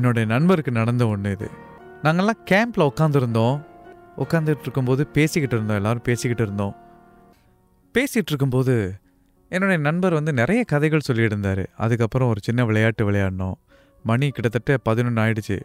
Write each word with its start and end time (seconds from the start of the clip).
என்னுடைய 0.00 0.28
நண்பருக்கு 0.28 0.70
நடந்த 0.70 1.06
ஒன்று 1.06 1.30
இது. 1.30 1.50
நாங்கள்லாம் 2.02 2.50
கேம்பில் 2.50 2.88
உட்காந்துருந்தோம் 2.90 3.66
உட்காந்துட்டு 4.18 4.60
இருக்கும்போது 4.60 5.06
பேசிக்கிட்டு 5.06 5.56
இருந்தோம் 5.56 5.76
எல்லாரும் 5.76 6.02
பேசிக்கிட்டு 6.02 6.42
இருந்தோம். 6.42 6.76
பேசிகிட்டு 7.94 8.28
இருக்கும்போது 8.28 8.94
என்னுடைய 9.48 9.82
நண்பர் 9.82 10.12
வந்து 10.12 10.32
நிறைய 10.32 10.64
கதைகள் 10.64 11.00
சொல்லியிருந்தார். 11.12 11.66
அதுக்கப்புறம் 11.76 12.28
ஒரு 12.28 12.40
சின்ன 12.42 12.64
விளையாட்டு 12.64 13.10
விளையாடினோம். 13.10 13.52
மணி 14.02 14.28
கிட்டத்தட்ட 14.28 14.76
பதினொன்று 14.76 15.22
ஆயிடுச்சு. 15.22 15.60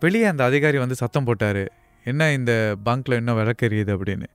வெளியே 0.00 0.24
அந்த 0.24 0.44
அதிகாரி 0.44 0.78
வந்து 0.78 0.94
சத்தம் 0.94 1.24
போட்டார். 1.24 1.72
என்ன 2.04 2.32
இந்த 2.32 2.76
பங்க்கில் 2.84 3.16
இன்னும் 3.16 3.36
விளக்கு 3.36 3.68
எரியுது? 3.68 3.98
அப்படின்னு. 3.98 4.26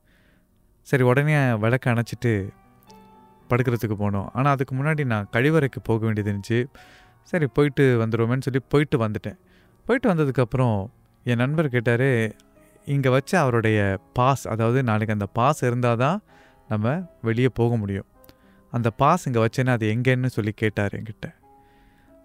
சரி 0.82 1.04
உடனே 1.04 1.54
விளக்க 1.54 1.94
அணைச்சிட்டு 1.94 2.50
படுக்கிறதுக்கு 3.50 3.96
போனோம். 4.00 4.26
ஆனால் 4.34 4.54
அதுக்கு 4.54 4.76
முன்னாடி 4.76 5.06
நான் 5.06 5.28
கழிவறைக்கு 5.32 5.80
போக 5.84 6.06
வேண்டியது 6.06 6.32
இருந்துச்சு. 6.32 6.66
சரி 7.31 7.47
போயிட்டு 7.56 7.83
வந்துடுவோமேனு 8.02 8.45
சொல்லி 8.47 8.61
போயிட்டு 8.73 8.97
வந்துட்டேன். 9.06 9.38
போயிட்டு 9.86 10.08
வந்ததுக்கப்புறம் 10.11 10.78
என் 11.25 11.42
நண்பர் 11.44 11.73
கேட்டார் 11.75 12.09
இங்கே 12.94 13.09
வச்ச 13.16 13.31
அவருடைய 13.44 13.80
பாஸ் 14.17 14.44
அதாவது 14.53 14.80
நாளைக்கு 14.89 15.16
அந்த 15.17 15.28
பாஸ் 15.38 15.59
இருந்தால் 15.70 16.00
தான் 16.03 16.20
நம்ம 16.72 16.94
வெளியே 17.28 17.50
போக 17.59 17.72
முடியும். 17.81 18.08
அந்த 18.73 18.89
பாஸ் 19.02 19.25
இங்கே 19.28 19.42
வச்சேன்னா 19.45 19.73
அது 19.78 19.86
எங்கேன்னு 19.94 20.30
சொல்லி 20.38 20.53
கேட்டார் 20.61 20.95
என்கிட்ட. 20.98 21.28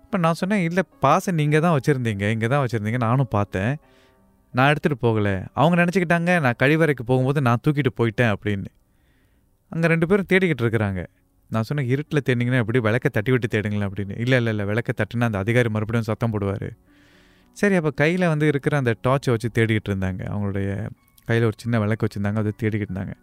இப்போ 0.05 0.19
நான் 0.25 0.39
சொன்னேன் 0.41 0.63
இல்லை 0.69 0.83
பாஸை 1.05 1.31
நீங்கள் 1.41 1.63
தான் 1.65 1.75
வச்சுருந்தீங்க 1.77 2.25
இங்கே 2.35 2.49
தான் 2.53 2.63
வச்சுருந்தீங்க 2.65 3.01
நானும் 3.07 3.31
பார்த்தேன். 3.37 3.73
நான் 4.57 4.71
எடுத்துகிட்டு 4.73 5.05
போகலை. 5.07 5.35
அவங்க 5.59 5.77
நினச்சிக்கிட்டாங்க 5.83 6.33
நான் 6.47 6.59
கழிவறைக்கு 6.63 7.05
போகும்போது 7.11 7.41
நான் 7.49 7.63
தூக்கிட்டு 7.65 7.93
போயிட்டேன் 8.01 8.33
அப்படின்னு. 8.35 8.71
அங்கே 9.73 9.87
ரெண்டு 9.93 10.09
பேரும் 10.11 10.29
தேடிக்கிட்டு 10.33 10.65
இருக்கிறாங்க. 10.65 11.03
நான் 11.53 11.67
சொன்னேன் 11.69 11.89
இருட்டில் 11.93 12.25
தேடிங்கன்னா 12.29 12.61
எப்படி 12.63 12.79
விளக்க 12.79 13.09
தட்டி 13.09 13.31
விட்டு 13.31 13.49
தேடுங்களேன் 13.55 13.89
அப்படின்னு. 13.89 14.15
இல்லை 14.25 14.37
இல்லை 14.41 14.53
இல்லை 14.53 14.65
விளக்க 14.65 14.93
தட்டுனா 15.01 15.29
அந்த 15.31 15.39
அதிகாரி 15.39 15.69
மறுபடியும் 15.69 16.09
சத்தம் 16.11 16.33
போடுவார். 16.35 16.69
சரி 17.57 17.75
அப்போ 17.75 17.91
கையில் 17.91 18.31
வந்து 18.33 18.47
இருக்கிற 18.53 18.77
அந்த 18.77 18.93
டார்ச்சை 19.07 19.33
வச்சு 19.35 19.49
தேடிக்கிட்டு 19.59 19.91
இருந்தாங்க. 19.91 20.23
அவங்களுடைய 20.33 20.69
கையில் 21.25 21.45
ஒரு 21.45 21.57
சின்ன 21.57 21.79
விளக்கு 21.79 22.07
வச்சுருந்தாங்க. 22.07 22.41
அதை 22.43 22.53
தேடிக்கிட்டு 22.63 22.93
இருந்தாங்க. 22.93 23.15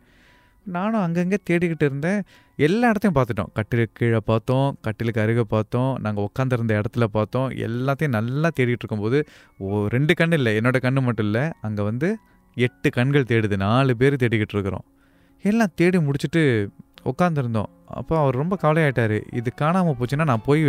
நானும் 0.66 1.02
அங்கங்கே 1.02 1.38
தேடிக்கிட்டு 1.50 1.86
இருந்தேன். 1.88 2.20
எல்லா 2.68 2.90
இடத்தையும் 2.90 3.18
பார்த்துட்டோம். 3.18 3.52
கட்டிலுக்கு 3.54 3.96
கீழே 4.00 4.20
பார்த்தோம். 4.26 4.68
கட்டிலுக்கு 4.82 5.22
அருகே 5.22 5.46
பார்த்தோம். 5.56 5.92
நாங்கள் 6.02 6.26
உட்காந்துருந்த 6.28 6.74
இடத்துல 6.82 7.04
பார்த்தோம். 7.04 7.48
எல்லாத்தையும் 7.68 8.16
நல்லா 8.18 8.50
தேடிட்டு 8.60 8.84
இருக்கும்போது 8.84 9.20
ஓ 9.58 9.86
ரெண்டு 9.88 10.14
கண் 10.14 10.32
இல்லை. 10.32 10.54
என்னோடய 10.58 10.84
கண்ணு 10.88 11.02
மட்டும் 11.02 11.26
இல்லை. 11.26 11.44
அங்கே 11.62 11.84
வந்து 11.84 12.10
எட்டு 12.56 12.90
கண்கள் 12.90 13.30
தேடுது. 13.32 13.58
நாலு 13.58 13.98
பேர் 13.98 14.22
தேடிக்கிட்டு 14.24 14.56
இருக்கிறோம். 14.58 14.86
எல்லாம் 15.46 15.74
தேடி 15.76 15.98
முடிச்சுட்டு 15.98 16.42
உட்காந்துருந்தோம் 17.12 17.70
அப்போ 18.00 18.14
அவர் 18.22 18.40
ரொம்ப 18.42 18.58
கவலையாயிட்டார். 18.64 19.18
இது 19.40 19.50
காணாமல் 19.54 19.98
போச்சுன்னா 20.00 20.26
நான் 20.32 20.46
போய் 20.48 20.64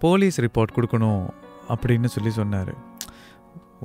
போலீஸ் 0.00 0.38
ரிப்போர்ட் 0.40 0.76
கொடுக்கணும் 0.76 1.24
அப்படின்னு 1.72 2.08
சொல்லி 2.14 2.30
சொன்னார். 2.30 2.72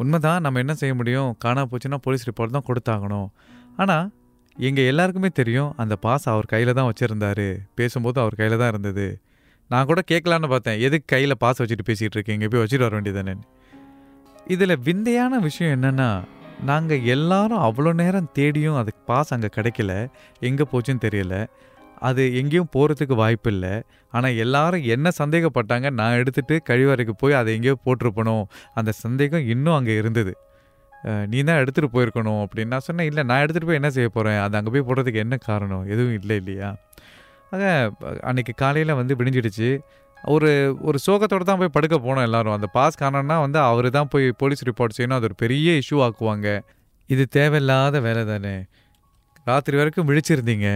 உண்மைதான் 0.02 0.44
நம்ம 0.46 0.59
என்ன 0.59 0.74
செய்ய 0.74 0.94
முடியும்? 0.96 1.36
காணாம 1.46 1.70
போச்சுன்னா 1.72 2.00
போலீஸ் 2.06 2.28
ரிப்போர்ட் 2.30 2.56
தான் 2.58 2.68
கொடுத்தாகணும். 2.70 3.28
ஆனால் 3.78 4.06
எங்கள் 4.58 4.90
எல்லாருக்குமே 4.92 5.30
தெரியும் 5.40 5.72
அந்த 5.84 5.96
பாஸ் 6.06 6.26
அவர் 6.34 6.52
கையில் 6.53 6.78
தான் 6.80 6.90
வச்சுருந்தாரு. 6.90 7.48
பேசும்போது 7.80 8.20
அவர் 8.24 8.38
கையில் 8.40 8.62
தான் 8.62 8.72
இருந்தது. 8.74 9.08
நான் 9.70 9.88
கூட 9.90 10.02
கேட்கலான்னு 10.12 10.50
பார்த்தேன். 10.53 10.80
எதுக்கு 10.88 11.08
கையில் 11.14 11.42
பாஸ் 11.44 11.62
வச்சுட்டு 11.62 11.88
பேசிகிட்டு 11.90 12.18
இருக்கீங்க? 12.18 12.47
போய் 12.47 12.64
வச்சுட்டு 12.64 12.88
வர 12.88 12.96
வேண்டியதானே 13.00 13.36
இதில் 14.53 14.82
விந்தையான 14.88 15.40
விஷயம் 15.40 15.74
என்னென்னா 15.76 16.09
நாங்கள் 16.69 17.05
எல்லாரும் 17.13 17.63
அவ்வளோ 17.67 17.91
நேரம் 18.01 18.29
தேடியும் 18.38 18.77
அதுக்கு 18.81 19.01
பாஸ் 19.09 19.33
அங்கே 19.35 19.49
கிடைக்கல. 19.57 19.93
எங்கே 20.49 20.66
போச்சுன்னு 20.71 21.05
தெரியல. 21.07 21.35
அது 22.07 22.21
எங்கேயும் 22.39 22.71
போகிறதுக்கு 22.75 23.16
வாய்ப்பு 23.21 23.49
இல்லை. 23.53 23.73
ஆனால் 24.16 24.38
எல்லாரும் 24.43 24.83
என்ன 24.95 25.11
சந்தேகப்பட்டாங்க 25.21 25.88
நான் 25.99 26.17
எடுத்துகிட்டு 26.21 26.55
கழிவறைக்கு 26.69 27.13
போய் 27.21 27.39
அதை 27.39 27.51
எங்கேயோ 27.57 27.75
போட்டிருப்பணும் 27.85 28.43
அந்த 28.79 28.91
சந்தேகம் 29.03 29.47
இன்னும் 29.53 29.77
அங்கே 29.77 29.95
இருந்தது. 30.01 30.33
நீ 31.31 31.39
தான் 31.49 31.59
எடுத்துகிட்டு 31.63 31.95
போயிருக்கணும் 31.95 32.41
அப்படின்னு 32.43 32.73
நான் 32.75 32.85
சொன்னேன். 32.87 33.09
இல்லை 33.09 33.23
நான் 33.29 33.41
எடுத்துகிட்டு 33.43 33.69
போய் 33.69 33.79
என்ன 33.81 33.91
செய்ய 33.97 34.09
போகிறேன் 34.17 34.39
அது 34.45 34.57
அங்கே 34.59 34.72
போய் 34.75 34.87
போடுறதுக்கு 34.89 35.23
என்ன 35.25 35.35
காரணம்? 35.49 35.83
எதுவும் 35.93 36.17
இல்லை 36.19 36.37
இல்லையா? 36.41 36.69
ஆக 37.53 37.63
அன்னைக்கு 38.29 38.53
காலையில் 38.63 38.99
வந்து 39.01 39.13
விடிஞ்சிடுச்சு. 39.19 39.69
ஒரு 40.34 40.50
ஒரு 40.81 40.97
சோகத்தோடு 41.06 41.44
தான் 41.50 41.59
போய் 41.62 41.74
படுக்க 41.75 41.96
போனோம் 42.06 42.25
எல்லாரும். 42.28 42.53
அந்த 42.53 42.68
பாஸ் 42.78 43.00
காணோன்னா 43.02 43.36
வந்து 43.46 43.59
அவர் 43.59 43.88
தான் 43.90 44.09
போய் 44.13 44.31
போலீஸ் 44.41 44.63
ரிப்போர்ட் 44.69 44.96
செய்யணும். 44.97 45.18
அது 45.19 45.28
ஒரு 45.30 45.36
பெரிய 45.44 45.72
இஷ்யூ 45.81 45.97
ஆக்குவாங்க. 46.08 46.47
இது 47.09 47.28
தேவையில்லாத 47.38 48.00
வேலை 48.00 48.25
தானே. 48.25 48.56
ராத்திரி 49.50 49.78
வரைக்கும் 49.78 50.08
விழிச்சிருந்தீங்க. 50.09 50.68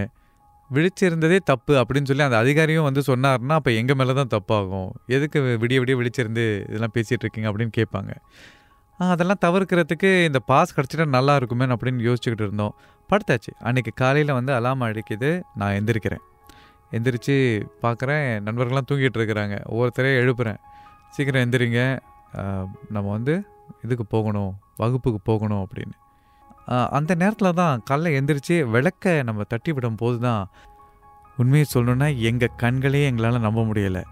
விழிச்சிருந்ததே 0.69 1.37
தப்பு 1.51 1.73
அப்படின்னு 1.81 2.09
சொல்லி 2.09 2.23
அந்த 2.23 2.37
அதிகாரியும் 2.43 2.87
வந்து 2.87 3.01
சொன்னார்னா 3.07 3.55
அப்போ 3.59 3.71
எங்கள் 3.71 3.97
மேலே 3.99 4.13
தான் 4.13 4.31
தப்பாகும். 4.35 4.89
எதுக்கு 5.15 5.39
விடிய 5.63 5.77
விடிய 5.83 5.95
விழிச்சிருந்து 6.01 6.45
இதெல்லாம் 6.69 6.93
பேசிகிட்டு 6.97 7.25
இருக்கீங்க 7.25 7.49
அப்படின்னு 7.51 7.73
கேட்பாங்க. 7.79 8.11
அதெல்லாம் 8.99 9.41
தவிர்க்கிறதுக்கு 9.45 10.25
இந்த 10.25 10.39
பாஸ் 10.51 10.75
கிடச்சிட்டா 10.77 11.05
நல்லா 11.17 11.35
இருக்குமே 11.35 11.65
அப்படின்னு 11.65 12.05
யோசிச்சுக்கிட்டு 12.07 12.45
இருந்தோம். 12.47 12.73
படுத்தாச்சு. 13.11 13.51
அன்றைக்கி 13.67 13.91
காலையில் 13.95 14.37
வந்து 14.39 14.53
அலாம் 14.53 14.81
அடிக்குது. 14.87 15.41
நான் 15.55 15.75
எந்திரிக்கிறேன். 15.79 16.23
எந்திரிச்சு 16.95 17.35
பார்க்குறேன். 17.83 18.27
நண்பர்கள்லாம் 18.47 18.89
தூங்கிட்டு 18.91 19.19
இருக்கிறாங்க 19.19 19.55
ஒவ்வொருத்தரையும் 19.71 20.19
எழுப்புறேன். 20.23 20.59
சீக்கிரம் 21.15 21.43
எந்திரிங்க. 21.45 21.81
நம்ம 22.95 23.07
வந்து 23.15 23.33
இதுக்கு 23.85 24.05
போகணும். 24.15 24.53
வகுப்புக்கு 24.81 25.19
போகணும் 25.29 25.63
அப்படின்னு. 25.65 25.95
அந்த 26.97 27.11
நேரத்தில் 27.21 27.57
தான் 27.59 27.83
காலைல 27.89 28.09
எந்திரிச்சு 28.19 28.55
விளக்க 28.73 29.13
நம்ம 29.27 29.45
தட்டி 29.51 29.71
விடும் 29.75 29.99
போது 30.01 30.17
தான் 30.27 30.43
உண்மையை 31.41 31.65
சொல்லணுன்னா 31.73 32.07
எங்கள் 32.29 32.57
கண்களே 32.63 33.01
எங்களால் 33.09 33.45
நம்ப 33.47 33.61
முடியலை. 33.69 34.03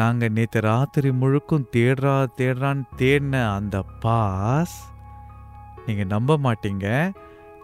நாங்கள் 0.00 0.32
நேற்று 0.36 0.60
ராத்திரி 0.68 1.10
முழுக்கும் 1.22 1.66
தேடுறா 1.74 2.14
தேடுறான்னு 2.38 2.84
தேடின 3.00 3.42
அந்த 3.56 3.76
பாஸ் 4.04 4.76
நீங்கள் 5.86 6.10
நம்ப 6.14 6.38
மாட்டீங்க. 6.46 6.86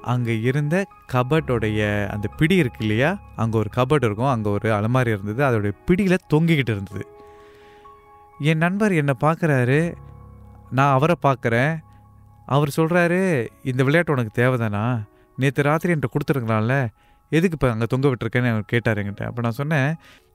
அங்கே 0.03 0.41
இருந்த 0.41 0.87
கபட்டோடைய 1.12 2.09
அந்த 2.09 2.28
பிடி 2.38 2.56
இருக்கு 2.56 2.81
இல்லையா? 2.81 3.11
அங்கே 3.37 3.59
ஒரு 3.59 3.71
கபட் 3.77 4.05
இருக்கும். 4.09 4.33
அங்கே 4.34 4.49
ஒரு 4.49 4.69
அலமாரி 4.72 5.11
இருந்தது. 5.11 5.43
அதோடைய 5.49 5.72
பிடியில் 5.87 6.25
தொங்கிக்கிட்டு 6.33 6.74
இருந்தது. 6.77 7.04
என் 8.39 8.59
நண்பர் 8.59 8.92
என்னை 8.92 9.15
பார்க்குறாரு 9.21 9.95
நான் 10.71 10.95
அவரை 10.97 11.16
பார்க்குறேன் 11.27 11.72
அவர் 12.47 12.71
சொல்கிறாரு 12.77 13.48
இந்த 13.63 13.83
விளையாட்டு 13.83 14.13
உனக்கு 14.13 14.42
தேவைதானா? 14.42 14.84
நேற்று 15.39 15.63
ராத்திரி 15.63 15.92
என்கிட்ட 15.92 16.10
கொடுத்துருக்கலாம்ல. 16.15 16.89
எதுக்கு 17.33 17.57
இப்போ 17.57 17.71
அங்கே 17.71 17.86
தொங்க 17.86 18.09
விட்டுருக்கேன்னு 18.09 18.53
அவர் 18.53 18.65
கேட்டார் 18.65 18.98
என்கிட்ட. 18.98 19.24
அப்போ 19.24 19.41
நான் 19.41 19.59
சொன்னேன் 19.60 19.91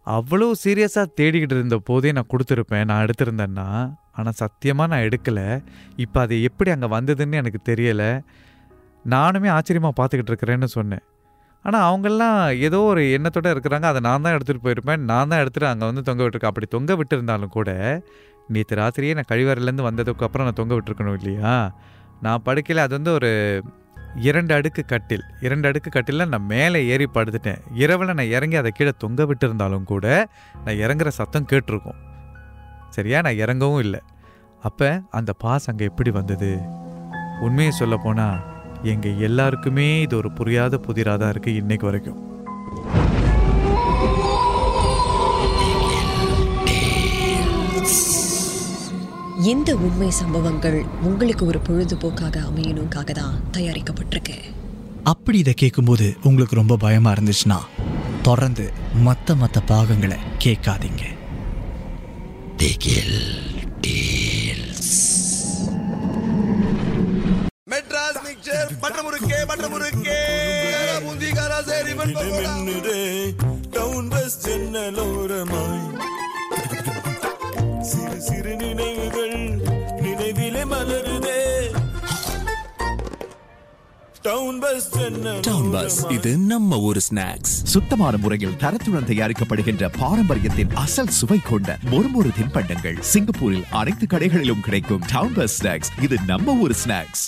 அவ்வளோ 0.08 0.52
சீரியஸாக 0.64 1.08
தேடிக்கிட்டு 1.20 1.56
இருந்த 1.58 1.78
போதே 1.78 2.12
நான் 2.12 2.32
கொடுத்துருப்பேன். 2.34 2.86
நான் 2.86 3.04
எடுத்திருந்தேன்னா 3.06 3.68
ஆனால் 4.12 4.38
சத்தியமாக 4.42 4.90
நான் 4.92 5.06
எடுக்கலை. 5.08 5.64
இப்போ 5.96 6.20
அது 6.22 6.44
எப்படி 6.44 6.72
அங்கே 6.72 6.88
வந்ததுன்னு 6.88 7.40
எனக்கு 7.42 7.62
தெரியலை. 7.72 8.24
நானுமே 9.14 9.50
ஆச்சரியமாக 9.56 9.94
பார்த்துக்கிட்டு 10.00 10.32
இருக்கிறேன்னு 10.34 10.64
சொன்னேன். 10.64 11.04
ஆனால் 11.66 11.86
அவங்கெல்லாம் 11.90 12.60
ஏதோ 12.68 12.80
ஒரு 12.82 13.02
எண்ணத்தோடு 13.18 13.54
இருக்கிறாங்க. 13.56 13.88
அதை 13.92 14.00
நான் 14.08 14.24
தான் 14.26 14.36
எடுத்துகிட்டு 14.38 14.66
போயிருப்பேன். 14.66 15.02
நான் 15.12 15.30
தான் 15.32 15.42
எடுத்துகிட்டு 15.44 15.72
அங்கே 15.72 15.86
வந்து 15.86 16.02
தொங்க 16.02 16.22
விட்டுருக்கேன். 16.24 16.54
அப்படி 16.54 16.68
தொங்க 16.76 16.94
விட்டுருந்தாலும் 16.96 17.54
கூட 17.58 17.70
நேற்று 18.56 18.76
ராத்திரியே 18.82 19.14
நான் 19.14 19.30
கழிவறையிலேருந்து 19.32 19.88
வந்ததுக்கு 19.90 20.26
அப்புறம் 20.28 20.48
நான் 20.48 20.60
தொங்க 20.60 20.74
விட்டுருக்கணும் 20.76 21.18
இல்லையா? 21.20 21.54
நான் 22.22 22.44
படுக்கையில் 22.44 22.84
அது 22.84 22.94
வந்து 22.98 23.12
ஒரு 23.12 23.32
இரண்டு 24.28 24.54
அடுக்கு 24.54 24.82
கட்டில். 24.86 25.24
இரண்டு 25.46 25.68
அடுக்கு 25.70 25.90
கட்டிலில் 25.90 26.32
நான் 26.34 26.46
மேலே 26.46 26.88
ஏறி 26.88 27.08
படுத்துட்டேன். 27.14 27.62
இரவில் 27.84 28.16
நான் 28.20 28.34
இறங்கி 28.36 28.58
அதை 28.58 28.72
கீழே 28.72 28.94
தொங்க 28.98 29.24
விட்டுருந்தாலும் 29.24 29.84
கூட 29.84 30.28
நான் 30.66 30.82
இறங்குற 30.86 31.08
சத்தம் 31.08 31.50
கேட்டிருக்கும். 31.52 32.02
சரியா? 32.90 33.22
நான் 33.22 33.42
இறங்கவும் 33.44 33.80
இல்லை. 33.80 34.02
அப்போ 34.64 34.90
அந்த 35.10 35.34
பாஸ் 35.44 35.70
அங்கே 35.70 35.86
எப்படி 35.86 36.12
வந்தது? 36.12 36.52
உண்மையை 37.48 37.72
சொல்ல 37.72 37.96
போனால் 37.98 38.40
எங்கள் 38.84 39.18
எல்லாருக்குமே 39.18 40.02
இது 40.02 40.18
ஒரு 40.18 40.32
புரியாத 40.32 40.78
புதிராக 40.78 41.18
தான் 41.18 41.32
இருக்குது 41.34 41.60
இன்னைக்கு 41.62 41.86
வரைக்கும். 41.86 42.20
இந்த 49.52 49.76
உண்மை 49.76 50.10
சம்பவங்கள் 50.10 50.86
உங்களுக்கு 51.02 51.46
ஒரு 51.46 51.60
பொழுதுபோக்காக 51.68 52.38
அமையணுக்காக 52.50 53.12
தான் 53.12 53.36
தயாரிக்கப்பட்டிருக்கு. 53.52 54.38
அப்படி 55.04 55.38
இதை 55.38 55.54
கேட்கும்போது 55.54 56.16
உங்களுக்கு 56.24 56.56
ரொம்ப 56.56 56.78
பயமா 56.78 57.14
இருந்துச்சுன்னா 57.14 57.60
தொடர்ந்து 58.22 58.72
மற்ற 58.94 59.36
மற்ற 59.36 59.62
பாகங்களை 59.62 60.18
கேட்காதீங்க. 60.38 61.04
மின்னுதே 72.08 73.00
டவுன் 73.76 74.10
பஸ் 74.12 74.36
ஜன்னலோரமாய் 74.44 75.86
சிறு 77.90 78.18
சிறு 78.22 78.54
நினைவுகள் 78.62 79.38
நினைவிலே 80.04 80.64
மலருதே. 80.72 81.40
டவுன் 84.26 84.60
பஸ் 84.62 84.88
ஜன்னல் 84.94 85.42
டவுன் 85.48 85.72
பஸ் 85.74 85.98
இது 86.16 86.32
நம்ம 86.46 86.80
ஊர் 86.84 87.02
ஸ்நாக்ஸ் 87.08 87.56
சுத்தமான 87.74 88.18
முறையில் 88.18 88.58
தரத்துடன் 88.58 89.10
தயாரிக்கப்படுகின்ற 89.10 89.90
பாரம்பரியத்தின் 89.98 90.74
அசல் 90.84 91.16
சுவை 91.18 91.40
கொண்ட 91.44 91.78
மொறுமொறு 91.92 92.32
தின்பண்டங்கள் 92.38 93.00
சிங்கப்பூரில் 93.12 93.68
அனைத்து 93.80 94.08
கடைகளிலும் 94.08 94.66
கிடைக்கும் 94.68 95.06
டவுன் 95.14 95.38
பஸ் 95.38 95.58
ஸ்நாக்ஸ் 95.58 95.94
இது 96.02 96.18
நம்ம 96.26 96.58
ஊர் 96.64 96.78
ஸ்நாக்ஸ் 96.82 97.26